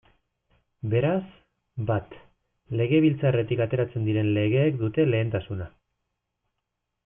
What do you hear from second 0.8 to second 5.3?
Beraz, bat, Legebiltzarretik ateratzen diren legeek dute